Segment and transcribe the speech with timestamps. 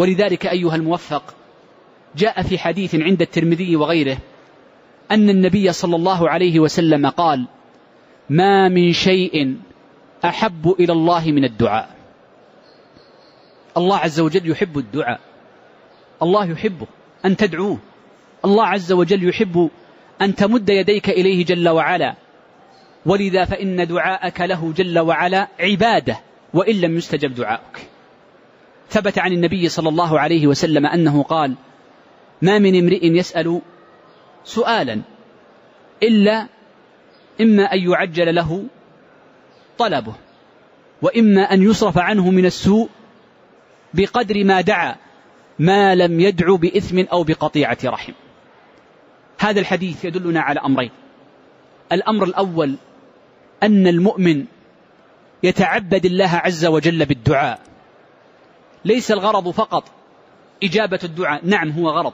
[0.00, 1.34] ولذلك أيها الموفق
[2.16, 4.18] جاء في حديث عند الترمذي وغيره
[5.10, 7.46] أن النبي صلى الله عليه وسلم قال
[8.30, 9.56] ما من شيء
[10.24, 11.96] أحب إلى الله من الدعاء.
[13.76, 15.20] الله عز وجل يحب الدعاء
[16.22, 16.86] الله يحبه
[17.24, 17.78] أن تدعوه
[18.44, 19.70] الله عز وجل يحب
[20.22, 22.14] أن تمد يديك إليه جل وعلا.
[23.06, 26.20] ولذا فإن دعاءك له جل وعلا عبادة
[26.54, 27.90] وإن لم يستجب دعاؤك.
[28.90, 31.54] ثبت عن النبي صلى الله عليه وسلم أنه قال
[32.42, 33.60] ما من امرئ يسأل
[34.44, 35.00] سؤالا
[36.02, 36.48] إلا
[37.40, 38.64] إما أن يعجل له
[39.78, 40.14] طلبه
[41.02, 42.88] وإما أن يصرف عنه من السوء
[43.94, 44.96] بقدر ما دعا
[45.58, 48.12] ما لم يدع بإثم أو بقطيعة رحم.
[49.38, 50.90] هذا الحديث يدلنا على أمرين.
[51.92, 52.74] الأمر الأول
[53.62, 54.44] أن المؤمن
[55.42, 57.69] يتعبد الله عز وجل بالدعاء.
[58.84, 59.84] ليس الغرض فقط
[60.62, 62.12] إجابة الدعاء نعم هو غرض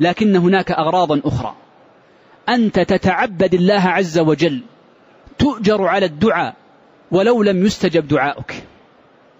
[0.00, 1.54] لكن هناك أغراضا أخرى.
[2.48, 4.62] أنت تتعبد الله عز وجل
[5.38, 6.54] تؤجر على الدعاء
[7.10, 8.54] ولو لم يستجب دعاؤك.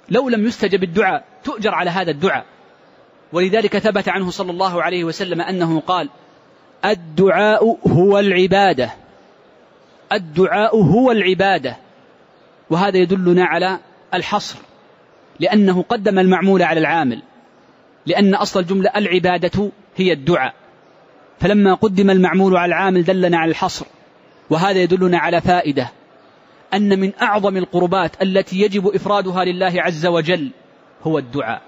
[0.08, 2.44] لو لم يستجب الدعاء تؤجر على هذا الدعاء.
[3.32, 6.08] ولذلك ثبت عنه صلى الله عليه وسلم أنه قال
[6.84, 8.90] الدعاء هو العبادة.
[10.12, 11.76] الدعاء هو العبادة.
[12.70, 13.78] وهذا يدلنا على
[14.14, 14.58] الحصر.
[15.40, 17.22] لأنه قدم المعمول على العامل.
[18.06, 20.54] لأن أصل الجملة العبادة هي الدعاء.
[21.40, 23.86] فلما قدم المعمول على العامل دلنا على الحصر.
[24.50, 25.90] وهذا يدلنا على فائدة.
[26.74, 30.50] أن من أعظم القربات التي يجب إفرادها لله عز وجل
[31.02, 31.62] هو الدعاء.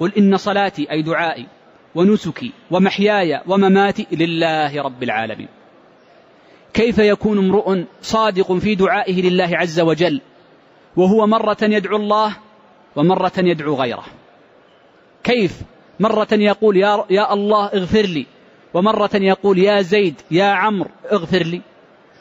[0.00, 1.46] قل إن صلاتي أي دعائي
[1.94, 5.48] ونسكي ومحياي ومماتي لله رب العالمين.
[6.74, 10.20] كيف يكون امرؤ صادق في دعائه لله عز وجل؟
[10.96, 12.36] وهو مرة يدعو الله
[12.96, 14.04] ومرة يدعو غيره.
[15.24, 15.62] كيف؟
[16.00, 18.26] مرة يقول يا, يا الله اغفر لي.
[18.74, 21.60] ومرة يقول يا زيد يا عمرو اغفر لي.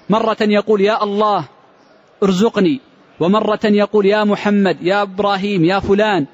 [0.09, 1.45] مرة يقول يا الله
[2.23, 2.79] ارزقني.
[3.19, 6.25] ومرة يقول يا محمد يا إبراهيم يا فلان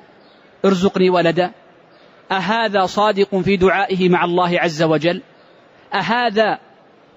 [0.66, 1.51] ارزقني ولدا.
[2.31, 5.22] أهذا صادق في دعائه مع الله عز وجل؟
[5.94, 6.59] أهذا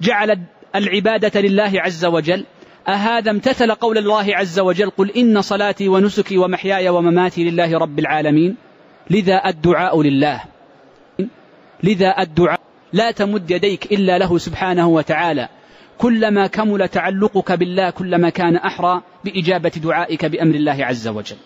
[0.01, 0.39] جعل
[0.75, 2.45] العبادة لله عز وجل؟
[2.89, 8.57] أهذا امتثل قول الله عز وجل قل إن صلاتي ونسكي ومحياي ومماتي لله رب العالمين
[9.11, 10.45] لذا الدعاء لله.
[11.83, 12.61] لذا الدعاء
[12.93, 15.49] لا تمد يديك إلا له سبحانه وتعالى.
[15.99, 21.37] كلما كمل تعلقك بالله كلما كان أحرى بإجابة دعائك بأمر الله عز وجل.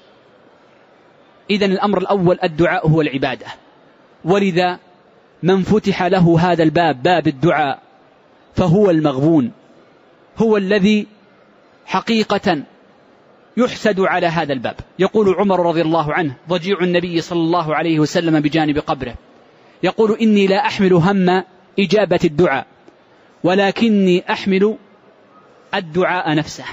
[1.50, 3.46] إذا الأمر الأول الدعاء هو العبادة.
[4.24, 4.78] ولذا
[5.42, 7.78] من فتح له هذا الباب باب الدعاء
[8.54, 9.52] فهو المغبون
[10.38, 11.06] هو الذي
[11.86, 12.62] حقيقة
[13.56, 14.76] يحسد على هذا الباب.
[14.98, 19.14] يقول عمر رضي الله عنه ضجيع النبي صلى الله عليه وسلم بجانب قبره.
[19.82, 21.44] يقول إني لا أحمل هم
[21.78, 22.66] إجابة الدعاء
[23.44, 24.76] ولكني أحمل
[25.74, 26.64] الدعاء نفسه.